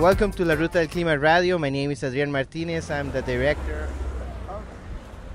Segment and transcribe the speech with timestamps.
[0.00, 1.58] Welcome to La Ruta del Clima Radio.
[1.58, 2.90] My name is Adrian Martinez.
[2.90, 3.86] I'm the director
[4.48, 4.64] of,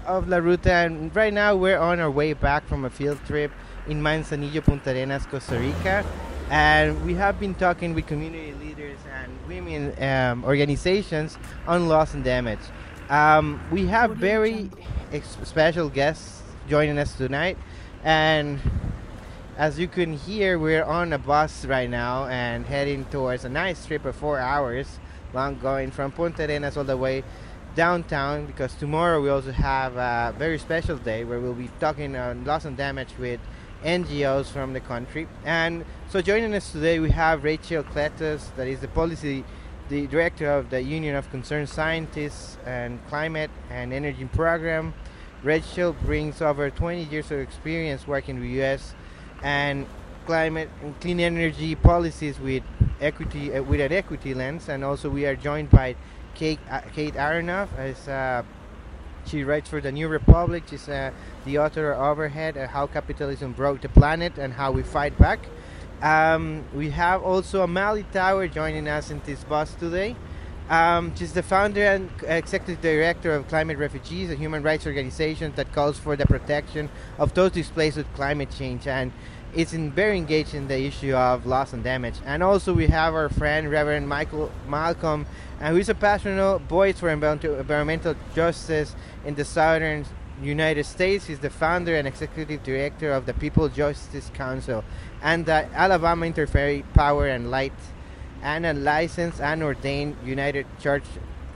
[0.08, 3.52] of La Ruta, and right now we're on our way back from a field trip
[3.86, 6.04] in Manzanillo, Puntarenas, Costa Rica.
[6.50, 11.38] And we have been talking with community leaders and women um, organizations
[11.68, 12.58] on loss and damage.
[13.10, 14.72] Um, we have very
[15.14, 17.60] ex- special guests joining us tonight,
[18.04, 18.60] and
[19.58, 23.86] as you can hear, we're on a bus right now and heading towards a nice
[23.86, 25.00] trip of four hours
[25.34, 27.24] long, going from Puntarenas all the way
[27.74, 28.46] downtown.
[28.46, 32.66] Because tomorrow we also have a very special day where we'll be talking on loss
[32.66, 33.40] and damage with
[33.84, 35.28] NGOs from the country.
[35.46, 39.46] And so joining us today, we have Rachel Cleetus, that is the policy,
[39.88, 44.94] the director of the Union of Concerned Scientists and Climate and Energy Program.
[45.44, 48.96] Rachel brings over 20 years of experience working in the U.S.
[49.46, 49.86] and
[50.26, 52.64] climate and clean energy policies with
[53.00, 54.68] equity uh, with an equity lens.
[54.68, 55.96] And also, we are joined by
[56.34, 58.44] Kate uh, Kate Aronoff as uh,
[59.26, 60.64] she writes for the New Republic.
[60.68, 61.12] She's uh,
[61.46, 65.40] the author of Overheated, uh, How Capitalism Broke the Planet and How We Fight Back.
[66.02, 70.16] Um, we have also Amali Tower joining us in this bus today.
[70.70, 75.72] Um, she's the founder and executive director of Climate Refugees, a human rights organization that
[75.74, 76.90] calls for the protection
[77.20, 78.88] of those displaced with climate change.
[78.88, 79.12] And
[79.56, 82.16] it's in very engaged in the issue of loss and damage.
[82.26, 85.26] And also we have our friend Reverend Michael Malcom,
[85.62, 90.06] uh, who is a passionate voice for environmental, environmental justice in the southern
[90.42, 91.26] United States.
[91.28, 94.84] He's the founder and executive director of the People Justice Council
[95.22, 97.74] and the Alabama Interfaith Power and Light,
[98.44, 101.06] and a licensed and ordained United Church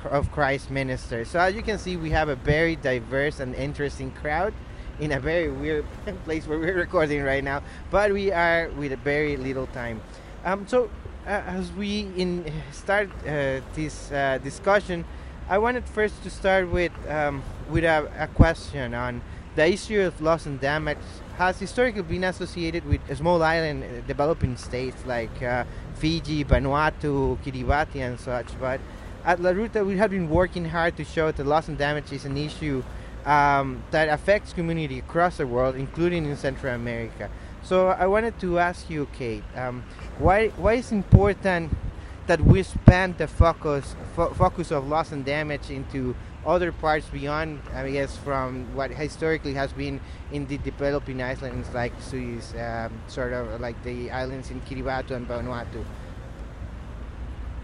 [0.06, 1.26] of Christ minister.
[1.26, 4.54] So as you can see, we have a very diverse and interesting crowd
[5.00, 5.86] in a very weird
[6.26, 10.02] place where we're recording right now, but we are with very little time.
[10.46, 10.90] Um, so
[11.26, 15.06] uh, as we in start uh, this uh, discussion,
[15.50, 19.22] I wanted first to start with um, with a, a question on
[19.56, 20.98] the issue of loss and damage
[21.38, 25.64] has historically been associated with small island uh, developing states like uh,
[25.96, 28.48] Fiji, Vanuatu, Kiribati, and such.
[28.60, 28.80] But
[29.26, 32.26] at La Ruta, we have been working hard to show that loss and damage is
[32.26, 32.84] an issue
[33.26, 37.30] um, that affects community across the world, including in Central America.
[37.62, 39.84] So I wanted to ask you, Kate, um,
[40.18, 41.72] why why is important
[42.28, 46.16] that we expand the focus fo- focus of loss and damage into
[46.46, 50.00] other parts beyond, I guess, from what historically has been
[50.32, 55.28] in the developing islands like Swiss, um, sort of like the islands in Kiribati and
[55.28, 55.84] Vanuatu.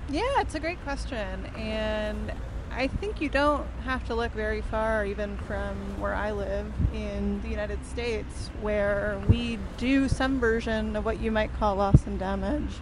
[0.10, 1.46] Yeah, it's a great question.
[1.56, 2.32] And
[2.78, 7.42] I think you don't have to look very far, even from where I live in
[7.42, 12.20] the United States, where we do some version of what you might call loss and
[12.20, 12.74] damage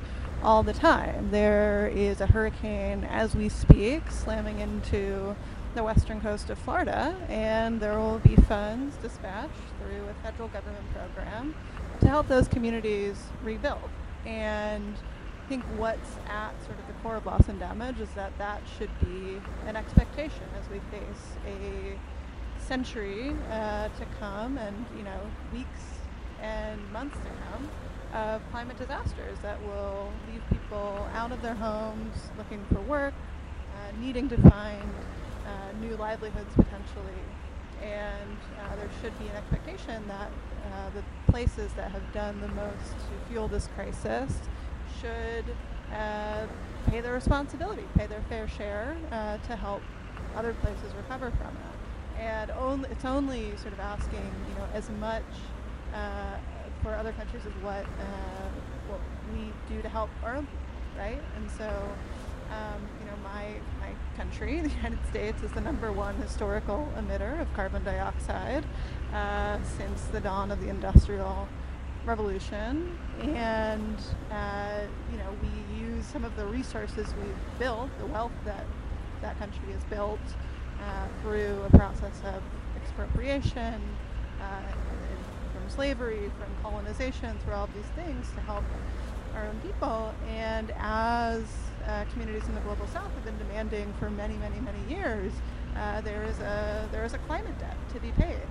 [0.42, 1.30] all the time.
[1.30, 5.36] There is a hurricane as we speak slamming into
[5.76, 10.86] the western coast of Florida, and there will be funds dispatched through a federal government
[10.92, 11.54] program
[12.02, 13.90] to help those communities rebuild.
[14.26, 14.96] And
[15.44, 18.62] I think what's at sort of the core of loss and damage is that that
[18.78, 22.00] should be an expectation as we face a
[22.64, 25.20] century uh, to come and you know
[25.52, 26.00] weeks
[26.42, 27.70] and months to come
[28.14, 33.14] of climate disasters that will leave people out of their homes, looking for work,
[33.76, 34.92] uh, needing to find
[35.46, 37.24] uh, new livelihoods potentially.
[37.82, 40.30] And uh, there should be an expectation that
[40.68, 44.40] uh, the places that have done the most to fuel this crisis
[45.04, 45.46] should
[45.94, 46.48] uh,
[46.88, 49.82] pay their responsibility, pay their fair share uh, to help
[50.36, 52.22] other places recover from it.
[52.22, 55.24] And only, it's only sort of asking, you know, as much
[55.94, 56.38] uh,
[56.82, 58.50] for other countries as what uh,
[58.88, 59.00] what
[59.34, 61.22] we do to help our own people, right?
[61.38, 61.66] And so,
[62.52, 67.42] um, you know, my my country, the United States, is the number one historical emitter
[67.42, 68.64] of carbon dioxide
[69.14, 71.48] uh, since the dawn of the industrial
[72.06, 73.98] revolution, and
[74.32, 78.66] uh, you know we use some of the resources we've built, the wealth that
[79.22, 80.20] that country has built
[80.82, 82.42] uh, through a process of
[82.82, 83.82] expropriation,
[84.42, 84.62] uh,
[85.54, 88.64] from slavery, from colonization, through all of these things to help
[89.36, 90.14] our own people.
[90.30, 91.44] And as
[91.88, 95.32] uh, communities in the global south have been demanding for many, many, many years,
[95.78, 98.42] uh, there is a there is a climate debt to be paid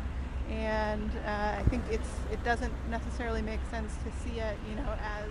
[0.52, 4.96] and uh, I think it's it doesn't necessarily make sense to see it, you know,
[5.02, 5.30] as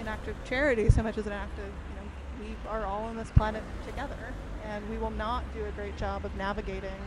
[0.00, 3.04] an act of charity so much as an act of, you know, we are all
[3.04, 4.32] on this planet together,
[4.64, 7.00] and we will not do a great job of navigating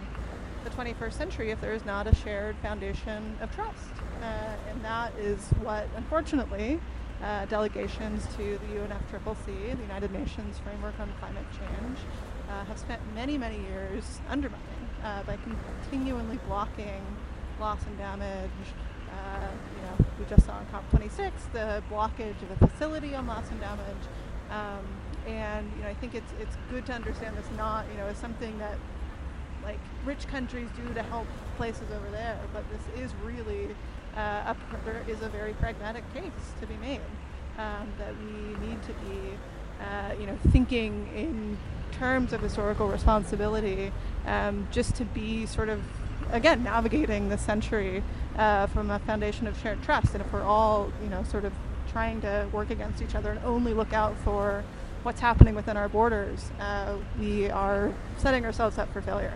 [0.63, 3.89] the 21st century if there is not a shared foundation of trust,
[4.21, 4.25] uh,
[4.69, 6.79] and that is what, unfortunately,
[7.23, 11.97] uh, delegations to the UNFCCC, the United Nations Framework on Climate Change,
[12.49, 17.01] uh, have spent many, many years undermining uh, by continually blocking
[17.59, 18.49] loss and damage.
[19.09, 23.49] Uh, you know, we just saw on COP26 the blockage of a facility on loss
[23.49, 24.05] and damage.
[24.51, 24.85] Um,
[25.27, 28.17] and you know, I think it's it's good to understand this not you know as
[28.17, 28.77] something that
[29.63, 31.27] like rich countries do to help
[31.57, 33.75] places over there, but this is really
[34.15, 37.01] uh, a, there is a very pragmatic case to be made
[37.57, 39.37] um, that we need to be
[39.81, 41.57] uh, you know thinking in
[41.91, 43.91] terms of historical responsibility,
[44.25, 45.81] um, just to be sort of
[46.31, 48.03] again navigating the century
[48.37, 50.13] uh, from a foundation of shared trust.
[50.13, 51.53] And if we're all you know sort of
[51.91, 54.63] trying to work against each other and only look out for
[55.03, 59.33] what's happening within our borders, uh, we are setting ourselves up for failure.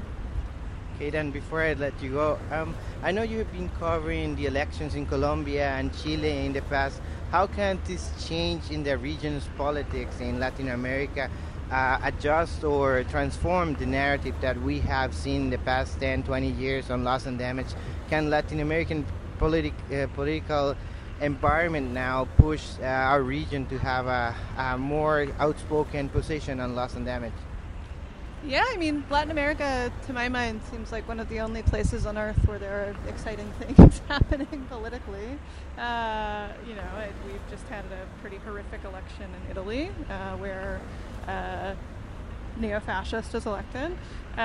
[0.95, 4.94] Okay, then before I let you go, um, I know you've been covering the elections
[4.94, 7.01] in Colombia and Chile in the past.
[7.31, 11.30] How can this change in the region's politics in Latin America
[11.71, 16.91] uh, adjust or transform the narrative that we have seen the past 10, 20 years
[16.91, 17.68] on loss and damage?
[18.09, 19.06] Can Latin American
[19.39, 20.75] politi- uh, political
[21.21, 26.95] environment now push uh, our region to have a, a, more outspoken position on loss
[26.95, 27.33] and damage?
[28.44, 32.07] Yeah, I mean, Latin America, to my mind, seems like one of the only places
[32.07, 35.38] on earth where there are exciting things happening politically.
[35.77, 40.81] Uh, you know, it, we've just had a pretty horrific election in Italy uh, where
[41.27, 41.73] uh,
[42.59, 43.97] neo-fascist is elected,
[44.38, 44.39] uh,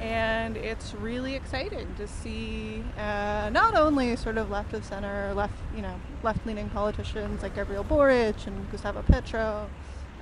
[0.00, 5.54] and it's really exciting to see uh, not only sort of left of center, left
[5.74, 9.68] you know left-leaning politicians like Gabriel Boric and Gustavo Petro,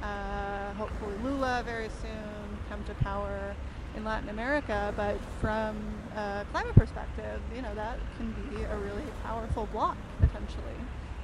[0.03, 3.55] uh, hopefully Lula very soon come to power
[3.97, 5.77] in Latin America, but from
[6.17, 10.79] a climate perspective, you know that can be a really powerful block potentially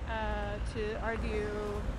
[0.08, 1.48] uh, to argue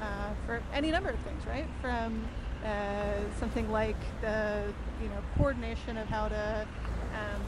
[0.01, 1.65] uh, for any number of things, right?
[1.81, 2.27] From
[2.65, 6.67] uh, something like the you know coordination of how to
[7.13, 7.41] um,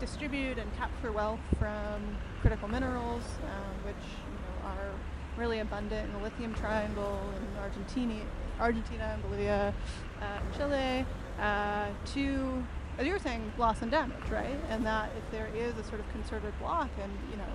[0.00, 4.90] distribute and capture wealth from critical minerals, um, which you know are
[5.36, 8.24] really abundant in the lithium triangle in Argentina,
[8.60, 9.74] Argentina and Bolivia,
[10.20, 11.06] uh, Chile,
[11.40, 12.64] uh, to
[12.98, 14.58] as you were saying, loss and damage, right?
[14.70, 17.52] And that if there is a sort of concerted block and you know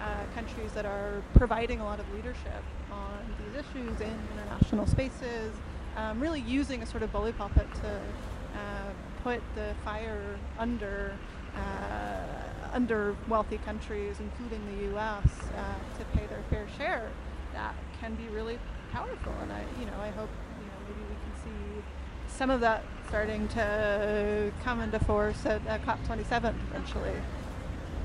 [0.00, 5.52] uh, countries that are providing a lot of leadership on these issues in international spaces,
[5.96, 8.90] um, really using a sort of bully puppet to uh,
[9.22, 11.12] put the fire under
[11.56, 15.24] uh, under wealthy countries, including the U.S.,
[15.56, 17.08] uh, to pay their fair share.
[17.54, 18.58] That can be really
[18.92, 20.28] powerful, and I, you know, I hope
[20.60, 21.84] you know maybe we can see
[22.28, 27.12] some of that starting to come into force at, at COP27 eventually.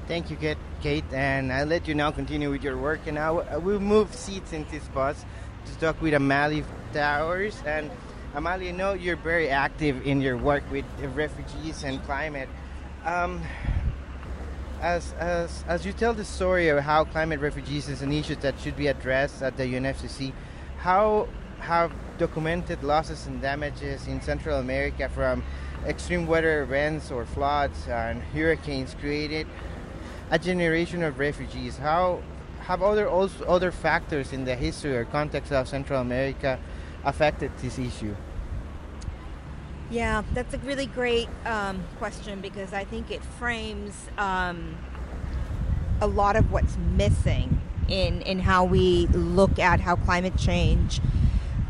[0.08, 0.38] Thank you,
[0.82, 3.02] Kate, and I'll let you now continue with your work.
[3.06, 5.26] And now we'll move seats in this bus
[5.66, 6.64] to talk with Amali
[6.94, 7.62] Towers.
[7.66, 7.92] And
[8.34, 10.86] Amali, I know you're very active in your work with
[11.16, 12.50] refugees and climate.
[13.06, 13.42] Um,
[14.82, 18.60] as, as, as you tell the story of how climate refugees is an issue that
[18.60, 20.34] should be addressed at the UNFCCC,
[20.80, 21.28] how
[21.60, 25.44] have documented losses and damages in Central America from
[25.86, 29.46] extreme weather events or floods and hurricanes created
[30.32, 31.78] a generation of refugees?
[31.78, 32.22] How
[32.62, 36.60] have other also other factors in the history or context of Central America
[37.04, 38.16] affected this issue?
[39.90, 44.78] Yeah, that's a really great um, question because I think it frames um,
[46.00, 51.02] a lot of what's missing in in how we look at how climate change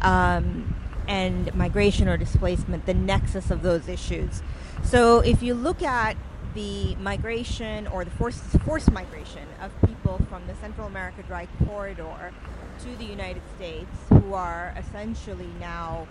[0.01, 0.75] um,
[1.07, 4.43] and migration or displacement, the nexus of those issues.
[4.83, 6.15] So if you look at
[6.53, 12.33] the migration or the forced, forced migration of people from the Central America Dry Corridor
[12.79, 16.07] to the United States who are essentially now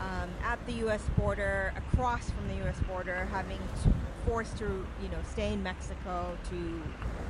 [0.00, 1.02] um, at the U.S.
[1.16, 2.78] border, across from the U.S.
[2.80, 3.92] border, having to,
[4.26, 6.82] forced to, you know, stay in Mexico to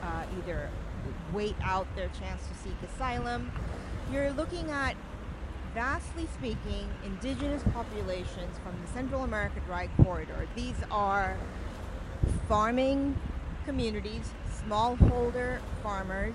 [0.02, 0.70] uh, either
[1.32, 3.52] wait out their chance to seek asylum.
[4.12, 4.96] You're looking at,
[5.74, 10.48] vastly speaking, indigenous populations from the Central America Dry Corridor.
[10.56, 11.36] These are
[12.48, 13.16] farming
[13.64, 14.32] communities,
[14.66, 16.34] smallholder farmers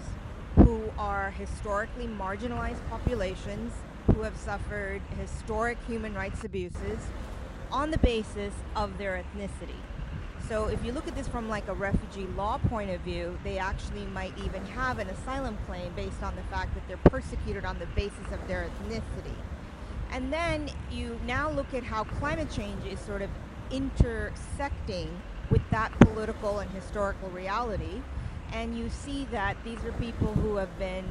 [0.55, 3.73] who are historically marginalized populations
[4.07, 6.99] who have suffered historic human rights abuses
[7.71, 9.79] on the basis of their ethnicity.
[10.49, 13.57] So if you look at this from like a refugee law point of view, they
[13.57, 17.79] actually might even have an asylum claim based on the fact that they're persecuted on
[17.79, 19.35] the basis of their ethnicity.
[20.11, 23.29] And then you now look at how climate change is sort of
[23.71, 25.21] intersecting
[25.51, 28.01] with that political and historical reality.
[28.53, 31.05] And you see that these are people who have been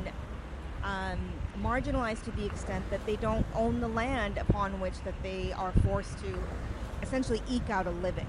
[0.82, 1.18] um,
[1.62, 5.72] marginalized to the extent that they don't own the land upon which that they are
[5.84, 6.34] forced to
[7.02, 8.26] essentially eke out a living.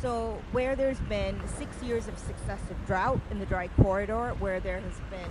[0.00, 4.80] So where there's been six years of successive drought in the dry corridor, where there
[4.80, 5.30] has been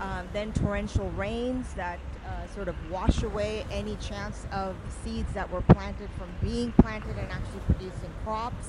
[0.00, 5.50] um, then torrential rains that uh, sort of wash away any chance of seeds that
[5.50, 8.68] were planted from being planted and actually producing crops.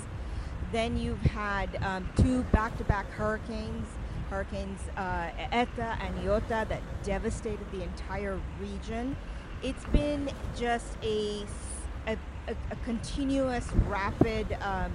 [0.73, 3.87] Then you've had um, two back-to-back hurricanes,
[4.31, 9.15] hurricanes uh, Eta and Iota, that devastated the entire region.
[9.61, 11.45] It's been just a,
[12.07, 14.91] a, a, a continuous, rapid um,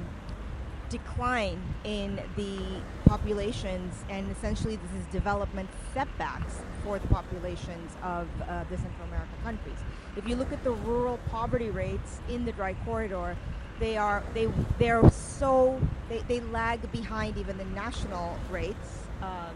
[0.88, 2.58] decline in the
[3.04, 9.36] populations, and essentially this is development setbacks for the populations of uh, the Central American
[9.44, 9.78] countries.
[10.16, 13.36] If you look at the rural poverty rates in the dry corridor,
[13.78, 19.54] they are they they're so they, they lag behind even the national rates um,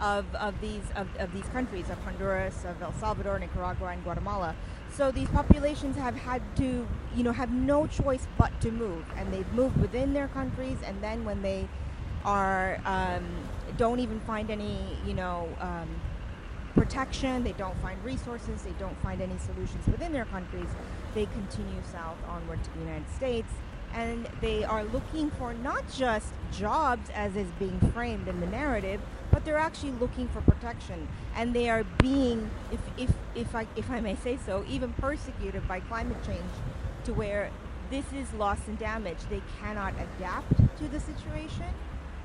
[0.00, 4.54] of, of these of, of these countries of Honduras, of El Salvador, Nicaragua, and Guatemala.
[4.92, 9.32] So these populations have had to, you know, have no choice but to move, and
[9.32, 10.76] they've moved within their countries.
[10.84, 11.68] And then when they
[12.24, 13.24] are um,
[13.76, 15.88] don't even find any, you know, um,
[16.74, 20.68] protection, they don't find resources, they don't find any solutions within their countries.
[21.14, 23.52] They continue south onward to the United States,
[23.94, 29.00] and they are looking for not just jobs as is being framed in the narrative,
[29.30, 33.90] but they're actually looking for protection, and they are being, if if if I if
[33.90, 36.52] I may say so, even persecuted by climate change,
[37.04, 37.50] to where
[37.90, 39.18] this is loss and damage.
[39.30, 41.72] They cannot adapt to the situation,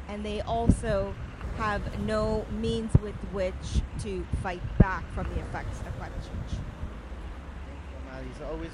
[0.08, 1.13] and they also
[1.56, 6.60] have no means with which to fight back from the effects of climate change.
[8.12, 8.72] Thank you, It's always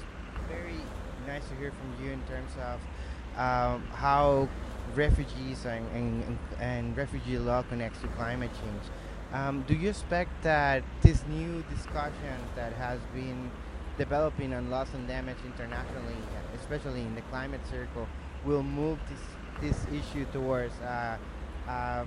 [0.48, 0.80] very
[1.26, 2.80] nice to hear from you in terms of
[3.38, 4.48] um, how
[4.94, 8.82] refugees and, and, and, refugee law connects to climate change.
[9.32, 13.50] Um, do you expect that this new discussion that has been
[13.98, 16.16] developing on loss and damage internationally,
[16.54, 18.06] especially in the climate circle,
[18.44, 19.20] will move this
[19.60, 21.16] this issue towards uh,
[21.68, 22.04] uh,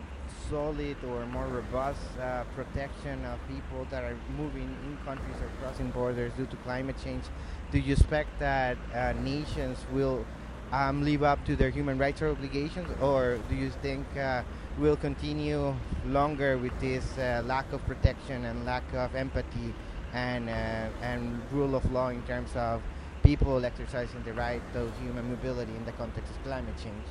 [0.50, 5.90] solid or more robust uh, protection of people that are moving in countries or crossing
[5.92, 7.24] borders due to climate change?
[7.72, 10.26] Do you expect that uh, nations will
[10.72, 14.44] um, live up to their human rights obligations, or do you think uh,
[14.78, 15.74] we'll continue
[16.06, 19.74] longer with this uh, lack of protection and lack of empathy
[20.14, 22.82] and uh, and rule of law in terms of
[23.24, 27.04] people exercising the right to human mobility in the context of climate change?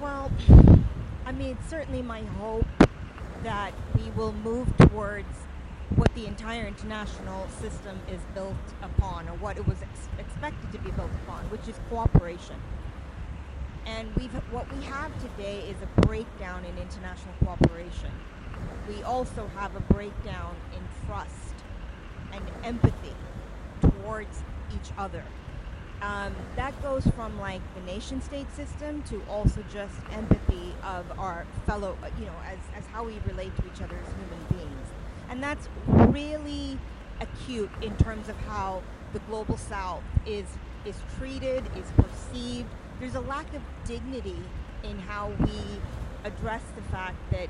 [0.00, 0.30] Well,
[1.26, 2.66] I mean, it's certainly my hope
[3.42, 5.28] that we will move towards
[5.96, 10.78] what the entire international system is built upon, or what it was ex- expected to
[10.78, 12.56] be built upon, which is cooperation.
[13.86, 18.10] And we've what we have today is a breakdown in international cooperation.
[18.88, 21.54] We also have a breakdown in trust
[22.32, 23.14] and empathy
[23.80, 24.42] towards
[24.74, 25.24] each other.
[26.02, 31.46] Um, that goes from like the nation state system to also just empathy of our
[31.66, 34.88] fellow, you know, as, as how we relate to each other as human beings.
[35.28, 36.78] And that's really
[37.20, 40.46] acute in terms of how the global south is
[40.86, 42.68] is treated, is perceived.
[42.98, 44.38] There's a lack of dignity
[44.82, 45.60] in how we
[46.24, 47.48] address the fact that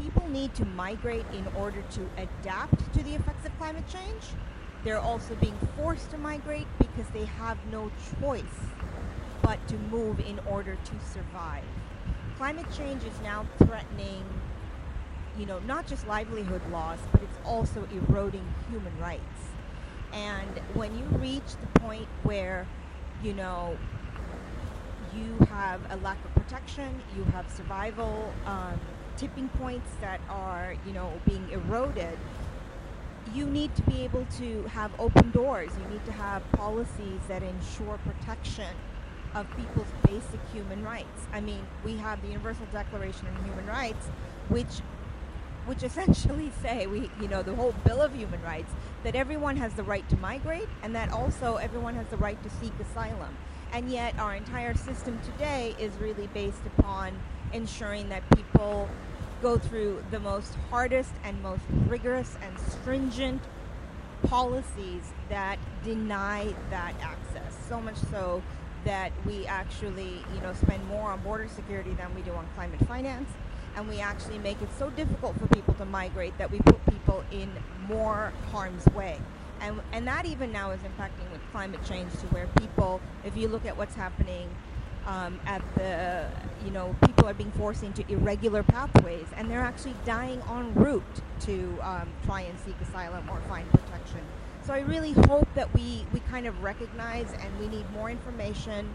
[0.00, 4.24] people need to migrate in order to adapt to the effects of climate change.
[4.86, 7.90] They're also being forced to migrate because they have no
[8.20, 8.44] choice
[9.42, 11.64] but to move in order to survive.
[12.36, 14.24] Climate change is now threatening
[15.36, 19.22] you know, not just livelihood loss, but it's also eroding human rights.
[20.12, 22.66] And when you reach the point where,
[23.22, 23.76] you know,
[25.14, 28.80] you have a lack of protection, you have survival um,
[29.16, 32.18] tipping points that are, you know, being eroded,
[33.34, 35.70] you need to be able to have open doors.
[35.82, 38.74] You need to have policies that ensure protection
[39.34, 41.26] of people's basic human rights.
[41.32, 44.06] I mean, we have the Universal Declaration of Human Rights,
[44.48, 44.80] which
[45.66, 49.74] which essentially say we you know the whole bill of human rights that everyone has
[49.74, 53.36] the right to migrate and that also everyone has the right to seek asylum
[53.72, 57.12] and yet our entire system today is really based upon
[57.52, 58.88] ensuring that people
[59.42, 63.42] go through the most hardest and most rigorous and stringent
[64.26, 68.42] policies that deny that access so much so
[68.84, 72.80] that we actually you know spend more on border security than we do on climate
[72.86, 73.28] finance
[73.76, 77.22] and we actually make it so difficult for people to migrate that we put people
[77.30, 77.52] in
[77.86, 79.20] more harm's way.
[79.60, 83.48] And, and that even now is impacting with climate change to where people, if you
[83.48, 84.48] look at what's happening
[85.06, 86.26] um, at the,
[86.64, 91.02] you know, people are being forced into irregular pathways and they're actually dying en route
[91.40, 94.20] to um, try and seek asylum or find protection.
[94.64, 98.92] So I really hope that we, we kind of recognize and we need more information,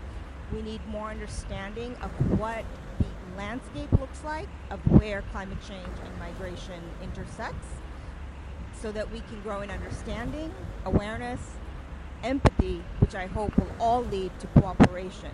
[0.53, 2.65] we need more understanding of what
[3.00, 7.68] the landscape looks like, of where climate change and migration intersects,
[8.82, 10.53] so that we can grow in understanding,
[10.84, 11.39] awareness,
[12.22, 15.32] empathy, which I hope will all lead to cooperation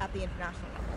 [0.00, 0.94] at the international level.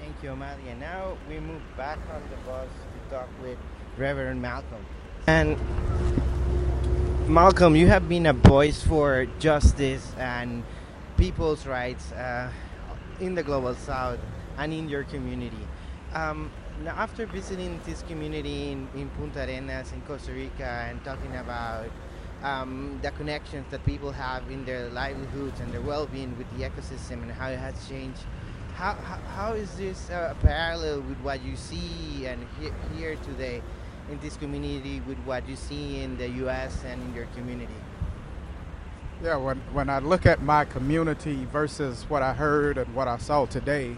[0.00, 0.74] Thank you, Amalia.
[0.78, 3.58] Now we move back on the bus to talk with
[3.98, 4.84] Reverend Malcom.
[5.26, 5.56] And
[7.26, 10.62] Malcom, you have been a voice for justice and
[11.16, 12.50] people's rights uh,
[13.20, 14.18] in the global south
[14.58, 15.66] and in your community.
[16.12, 16.50] Um,
[16.82, 21.86] now, after visiting this community in, in Puntarenas in Costa Rica and talking about
[22.44, 27.22] um, the connections that people have in their livelihoods and their well-being with the ecosystem
[27.22, 28.20] and how it has changed.
[28.74, 33.62] How, how, how is this uh, parallel with what you see and he- here today
[34.10, 36.82] in this community with what you see in the U.S.
[36.84, 37.72] and in your community?
[39.22, 43.16] Yeah, when, when I look at my community versus what I heard and what I
[43.16, 43.96] saw today,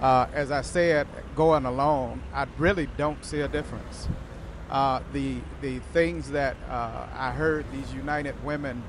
[0.00, 4.08] uh, as I said, going along, I really don't see a difference.
[4.70, 8.82] Uh, the the things that uh, I heard these United Women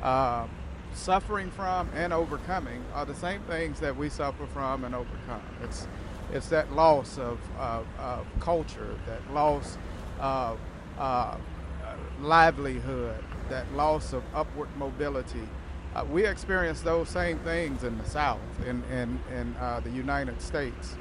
[0.00, 0.46] uh,
[0.92, 5.42] suffering from and overcoming are the same things that we suffer from and overcome.
[5.64, 5.88] It's
[6.32, 9.76] it's that loss of, of, of culture, that loss
[10.20, 10.58] of
[10.98, 11.36] uh,
[12.20, 15.46] livelihood, that loss of upward mobility.
[15.94, 20.94] Uh, we experience those same things in the South, in in, in the United States.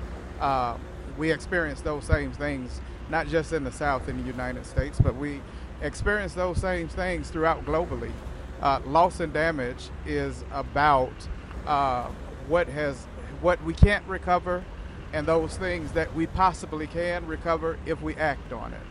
[1.20, 5.16] we experience those same things not just in the South in the United States, but
[5.16, 5.42] we
[5.82, 8.12] experience those same things throughout globally.
[8.62, 11.12] Uh, loss and damage is about
[11.68, 12.08] uh,
[12.48, 13.08] what has
[13.42, 14.64] what we can't recover
[15.12, 18.82] and those things that we possibly can recover if we act on it.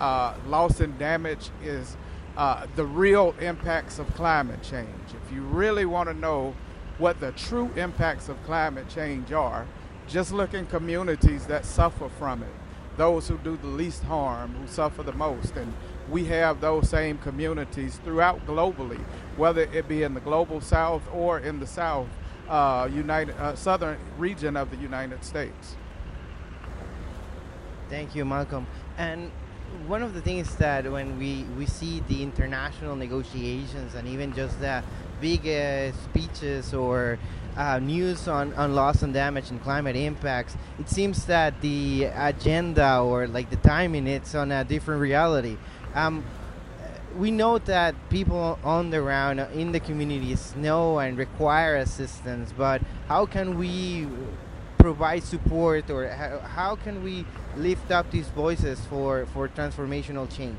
[0.00, 1.96] Uh, loss and damage is
[2.36, 4.88] uh, the real impacts of climate change.
[5.24, 6.54] If you really want to know
[6.98, 9.66] what the true impacts of climate change are,
[10.08, 12.48] just look in communities that suffer from it
[13.00, 15.56] those who do the least harm, who suffer the most.
[15.56, 15.72] And
[16.10, 19.00] we have those same communities throughout globally,
[19.38, 22.08] whether it be in the global south or in the south,
[22.46, 25.76] uh, United, uh, southern region of the United States.
[27.88, 28.66] Thank you, Malcom.
[28.98, 29.30] And
[29.86, 34.60] one of the things that when we, we see the international negotiations and even just
[34.60, 34.84] the
[35.22, 37.18] big uh, speeches or
[37.56, 43.00] uh, news on, on loss and damage and climate impacts, it seems that the agenda
[43.00, 45.56] or like the timing it's on a different reality.
[45.94, 46.24] Um,
[47.16, 52.80] we know that people on the ground in the communities know and require assistance, but
[53.08, 54.06] how can we
[54.78, 60.58] provide support or how, how can we lift up these voices for, for transformational change?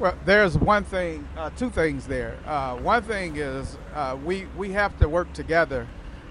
[0.00, 2.36] Well, there's one thing, uh, two things there.
[2.44, 5.86] Uh, one thing is uh, we we have to work together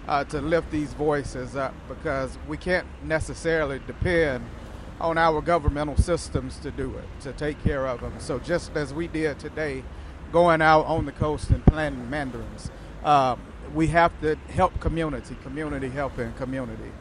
[0.05, 4.45] uh, to lift these voices up because we can't necessarily depend
[4.99, 8.13] on our governmental systems to do it, to take care of them.
[8.19, 9.83] So just as we did today,
[10.33, 12.69] going out on the coast and planting mandarins,
[13.05, 13.41] um,
[13.73, 16.91] we have to help community, community helping community.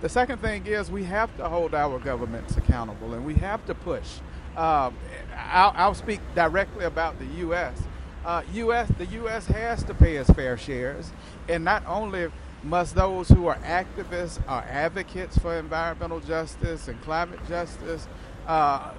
[0.00, 3.74] The second thing is we have to hold our governments accountable and we have to
[3.74, 4.20] push.
[4.56, 4.96] Um,
[5.36, 7.76] I'll, I'll, speak directly about the U.S.
[8.24, 8.88] Uh, U.S.
[8.98, 9.46] The U.S.
[9.46, 11.10] has to pay its fair shares,
[11.48, 12.30] and not only
[12.62, 18.08] must those who are activists or advocates for environmental justice and climate justice
[18.46, 18.92] uh,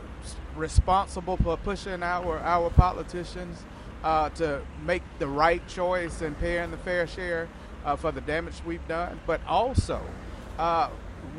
[0.56, 3.64] responsible for pushing our our politicians
[4.04, 7.48] uh, to make the right choice and paying the fair share
[7.84, 10.02] uh, for the damage we've done, but also
[10.60, 10.90] uh,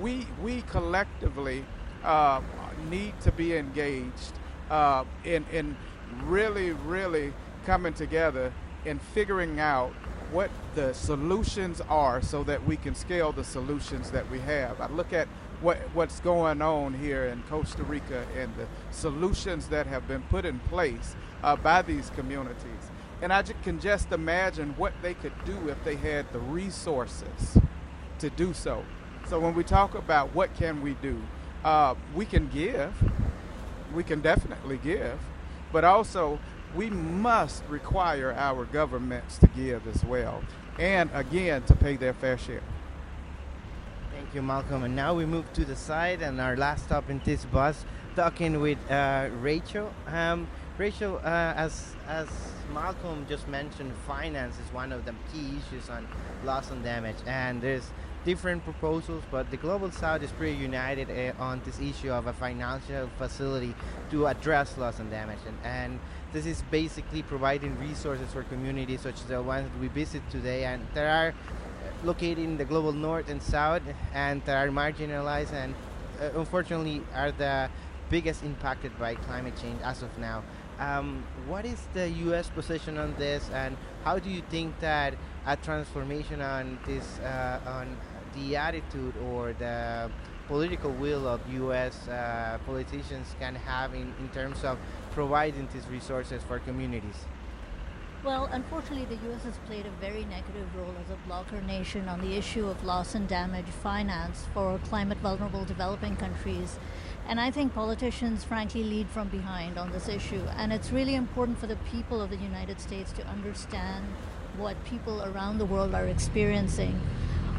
[0.01, 1.65] we we collectively
[2.03, 2.41] uh,
[2.91, 4.33] need to be engaged
[4.71, 5.77] uh, in, in
[6.25, 7.33] really, really
[7.65, 8.53] coming together
[8.85, 9.93] and figuring out
[10.33, 14.81] what the solutions are so that we can scale the solutions that we have.
[14.81, 15.29] I look at
[15.61, 20.45] what, what's going on here in Costa Rica and the solutions that have been put
[20.45, 22.91] in place uh, by these communities.
[23.23, 27.59] And I can just imagine what they could do if they had the resources
[28.19, 28.85] to do so.
[29.29, 31.21] So when we talk about what can we do,
[31.67, 32.95] uh, we can give,
[33.93, 35.19] we can definitely give,
[35.73, 36.39] but also
[36.77, 40.45] we must require our governments to give as well,
[40.79, 42.63] and again to pay their fair share.
[44.13, 44.85] Thank you, Malcom.
[44.85, 48.61] And now we move to the side, and our last stop in this bus, talking
[48.61, 49.93] with uh, Rachel.
[50.07, 50.47] Um,
[50.79, 52.29] Rachel, uh, as as
[52.73, 56.07] Malcom just mentioned, finance is one of the key issues on
[56.45, 57.91] loss and damage, and there's
[58.27, 62.33] different proposals, but the Global South is pretty united uh, on this issue of a
[62.33, 63.73] financial facility
[64.11, 66.01] to address loss and damage, and, and
[66.33, 70.85] this is basically providing resources for communities such as the ones we visit today, and
[70.93, 71.33] there are uh,
[72.05, 75.73] located in the global north and south, and that are marginalized and
[76.21, 77.71] uh, unfortunately are the
[78.11, 80.43] biggest impacted by climate change as of now.
[80.79, 82.51] Um, what is the U.S.
[82.51, 85.15] position on this, and how do you think that
[85.47, 87.97] a transformation on this, uh, on
[88.37, 90.11] the attitude or the
[90.47, 92.07] political will of U.S.
[92.09, 94.79] Uh, politicians can have in, in terms of
[95.13, 97.25] providing these resources for communities?
[98.25, 99.45] Well, unfortunately, the U.S.
[99.45, 103.15] has played a very negative role as a blocker nation on the issue of loss
[103.15, 106.79] and damage finance for climate vulnerable developing countries.
[107.29, 110.43] And I think politicians, frankly, lead from behind on this issue.
[110.57, 114.05] And it's really important for the people of the United States to understand
[114.57, 117.01] what people around the world are experiencing.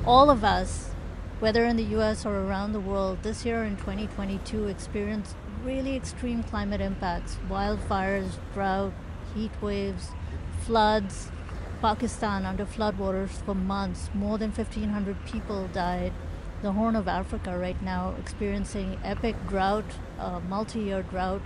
[0.07, 0.91] All of us,
[1.41, 6.43] whether in the US or around the world, this year in 2022 experienced really extreme
[6.43, 8.93] climate impacts wildfires, drought,
[9.35, 10.11] heat waves,
[10.61, 11.29] floods.
[11.81, 14.09] Pakistan under floodwaters for months.
[14.13, 16.13] More than 1,500 people died.
[16.61, 21.41] The Horn of Africa right now experiencing epic drought, uh, multi-year drought.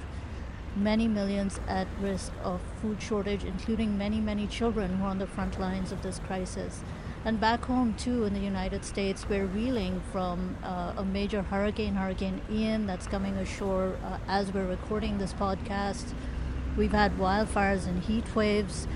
[0.76, 5.26] Many millions at risk of food shortage, including many, many children who are on the
[5.26, 6.84] front lines of this crisis.
[7.24, 11.94] And back home, too, in the United States, we're reeling from uh, a major hurricane,
[11.94, 16.14] Hurricane Ian, that's coming ashore uh, as we're recording this podcast.
[16.76, 18.88] We've had wildfires and heat waves.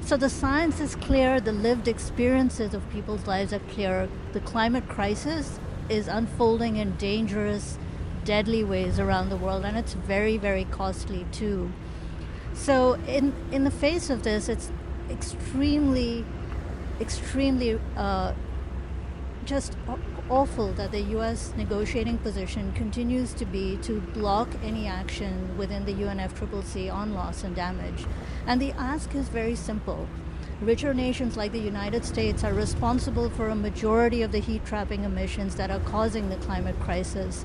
[0.00, 4.08] So the science is clear, the lived experiences of people's lives are clear.
[4.32, 7.78] The climate crisis is unfolding in dangerous,
[8.24, 11.70] deadly ways around the world, and it's very, very costly too.
[12.54, 14.72] So, in, in the face of this, it's
[15.08, 16.24] extremely
[17.02, 18.32] extremely uh,
[19.44, 19.76] just
[20.30, 21.52] awful that the U.S.
[21.56, 27.54] negotiating position continues to be to block any action within the UNFCCC on loss and
[27.54, 28.06] damage.
[28.46, 30.08] And the ask is very simple.
[30.60, 35.02] Richer nations like the United States are responsible for a majority of the heat trapping
[35.02, 37.44] emissions that are causing the climate crisis.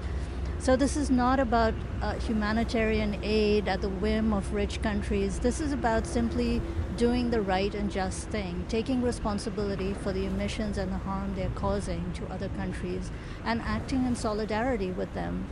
[0.59, 5.39] So, this is not about uh, humanitarian aid at the whim of rich countries.
[5.39, 6.61] This is about simply
[6.97, 11.49] doing the right and just thing, taking responsibility for the emissions and the harm they're
[11.51, 13.11] causing to other countries,
[13.45, 15.47] and acting in solidarity with them.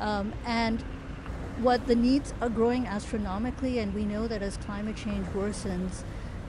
[0.00, 0.84] Um, and
[1.58, 6.04] what the needs are growing astronomically, and we know that as climate change worsens,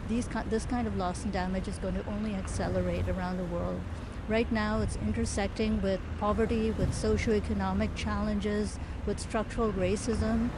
[0.10, 3.80] these, this kind of loss and damage is going to only accelerate around the world.
[4.28, 10.50] Right now, it's intersecting with poverty, with socioeconomic challenges, with structural racism,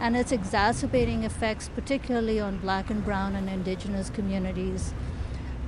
[0.00, 4.94] and it's exacerbating effects, particularly on black and brown and indigenous communities.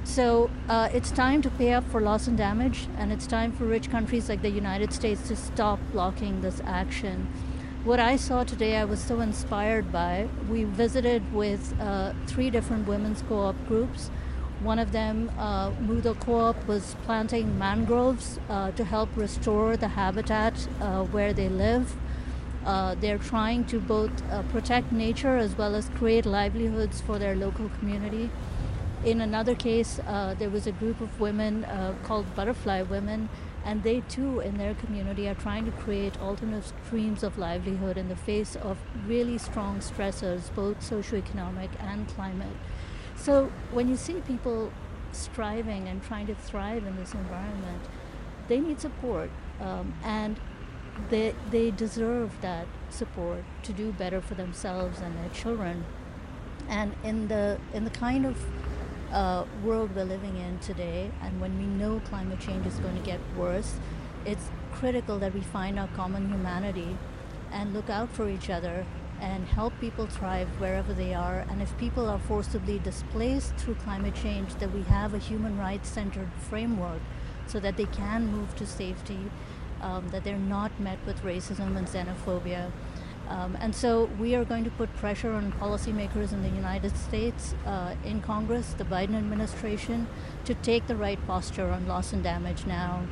[0.04, 3.64] So uh, it's time to pay up for loss and damage, and it's time for
[3.64, 7.28] rich countries like the United States to stop blocking this action.
[7.84, 10.28] What I saw today, I was so inspired by.
[10.50, 14.10] We visited with uh, three different women's co op groups.
[14.62, 19.88] One of them, uh, Muda Co op, was planting mangroves uh, to help restore the
[19.88, 21.94] habitat uh, where they live.
[22.64, 27.34] Uh, they're trying to both uh, protect nature as well as create livelihoods for their
[27.34, 28.30] local community.
[29.04, 33.30] In another case, uh, there was a group of women uh, called Butterfly Women,
[33.64, 38.08] and they too, in their community, are trying to create alternate streams of livelihood in
[38.08, 42.56] the face of really strong stressors, both socioeconomic and climate.
[43.16, 44.70] So, when you see people
[45.12, 47.82] striving and trying to thrive in this environment,
[48.48, 49.30] they need support.
[49.60, 50.38] Um, and
[51.08, 55.84] they they deserve that support to do better for themselves and their children.
[56.68, 58.36] And in the in the kind of
[59.12, 63.02] uh, world we're living in today, and when we know climate change is going to
[63.02, 63.74] get worse,
[64.24, 66.96] it's critical that we find our common humanity
[67.50, 68.86] and look out for each other
[69.20, 71.44] and help people thrive wherever they are.
[71.50, 75.88] And if people are forcibly displaced through climate change, that we have a human rights
[75.88, 77.02] centered framework
[77.46, 79.30] so that they can move to safety
[79.82, 82.70] um, that they're not met with racism and xenophobia.
[83.28, 87.54] Um, and so we are going to put pressure on policymakers in the United States,
[87.64, 90.08] uh, in Congress, the Biden administration,
[90.44, 93.06] to take the right posture on loss and damage now.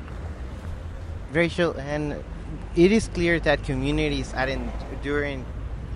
[1.33, 2.24] Rachel, and
[2.74, 5.44] it is clear that communities are enduring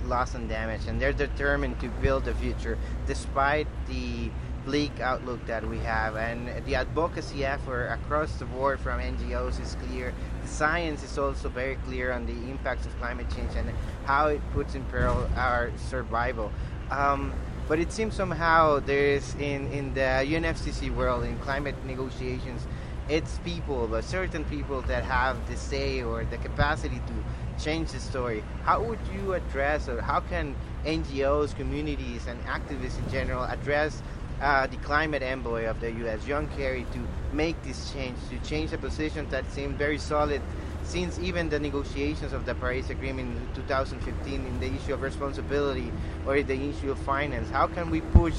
[0.07, 4.31] loss and damage, and they're determined to build a future despite the
[4.65, 6.17] bleak outlook that we have.
[6.17, 10.15] And the advocacy effort across the board from NGOs is clear.
[10.43, 13.71] The science is also very clear on the impacts of climate change and
[14.05, 16.53] how it puts in peril our survival.
[16.91, 17.33] Um,
[17.69, 22.67] but it seems somehow there is in, in the UNFCCC world, in climate negotiations,
[23.09, 28.01] it's people, but certain people that have the say or the capacity to change the
[28.01, 28.45] story.
[28.65, 34.03] How would you address, or how can NGOs, communities, and activists in general address
[34.43, 38.73] uh, the climate envoy of the U.S., John Kerry, to make this change, to change
[38.73, 40.43] a position that seemed very solid
[40.83, 45.93] since even the negotiations of the Paris Agreement in 2015 in the issue of responsibility
[46.27, 47.49] or the issue of finance.
[47.51, 48.35] How can we push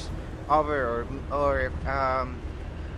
[0.50, 2.38] over or, or um,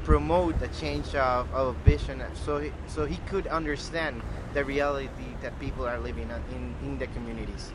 [0.02, 4.20] promote a change of, of vision so he, so he could understand
[4.52, 5.08] the reality
[5.42, 7.70] that people are living in, in the communities?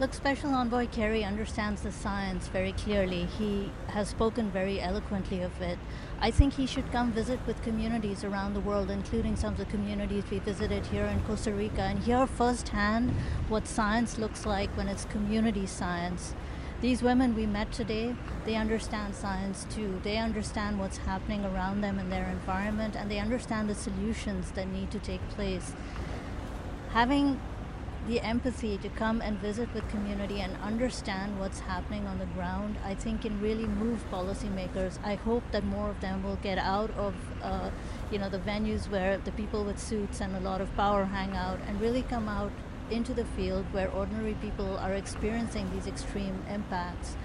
[0.00, 3.26] Look, Special Envoy Kerry understands the science very clearly.
[3.38, 5.78] He has spoken very eloquently of it.
[6.22, 9.66] I think he should come visit with communities around the world, including some of the
[9.66, 13.10] communities we visited here in Costa Rica, and hear firsthand
[13.50, 16.34] what science looks like when it's community science.
[16.80, 20.00] These women we met today, they understand science too.
[20.02, 24.66] They understand what's happening around them in their environment, and they understand the solutions that
[24.66, 25.74] need to take place.
[26.92, 27.38] Having
[28.06, 32.76] the empathy to come and visit with community and understand what's happening on the ground,
[32.84, 34.98] I think can really move policymakers.
[35.04, 37.70] I hope that more of them will get out of, uh,
[38.10, 41.36] you know, the venues where the people with suits and a lot of power hang
[41.36, 42.52] out and really come out
[42.90, 47.16] into the field where ordinary people are experiencing these extreme impacts.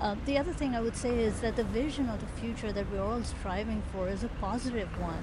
[0.00, 2.90] Uh, the other thing I would say is that the vision of the future that
[2.90, 5.22] we're all striving for is a positive one.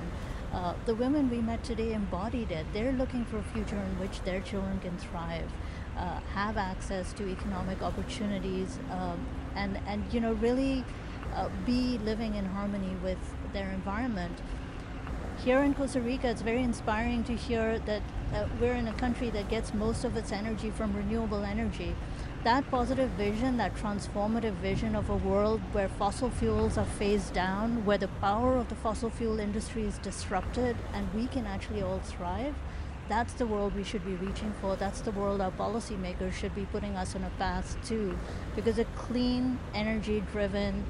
[0.58, 2.66] Uh, the women we met today embodied it.
[2.74, 5.48] They're looking for a future in which their children can thrive,
[5.96, 9.24] uh, have access to economic opportunities, um,
[9.56, 10.84] and and you know really
[11.36, 13.20] uh, be living in harmony with
[13.54, 14.36] their environment.
[15.46, 18.02] Here in Costa Rica, it's very inspiring to hear that
[18.34, 21.96] uh, we're in a country that gets most of its energy from renewable energy
[22.44, 27.86] that positive vision, that transformative vision of a world where fossil fuels are phased down,
[27.86, 32.00] where the power of the fossil fuel industry is disrupted, and we can actually all
[32.00, 32.56] thrive,
[33.10, 34.76] that's the world we should be reaching for.
[34.76, 38.18] That's the world our policymakers should be putting us on a path to.
[38.56, 40.84] Because a clean, energy driven,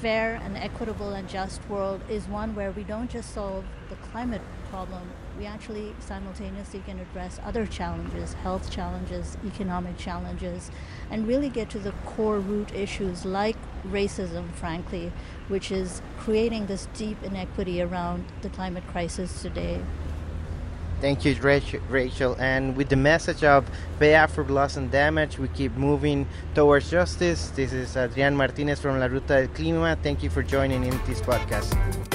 [0.00, 4.42] fair and equitable and just world is one where we don't just solve the climate
[4.70, 5.02] problem,
[5.38, 10.70] we actually simultaneously can address other challenges, health challenges, economic challenges,
[11.10, 13.56] and really get to the core root issues like
[13.86, 15.12] racism, frankly,
[15.48, 19.80] which is creating this deep inequity around the climate crisis today.
[21.00, 21.34] Thank you,
[21.88, 22.36] Rachel.
[22.38, 23.64] And with the message of
[23.98, 27.48] pay up for loss and damage, we keep moving towards justice.
[27.50, 29.96] This is Adrian Martinez from La Ruta del Clima.
[30.02, 32.09] Thank you for joining in this podcast.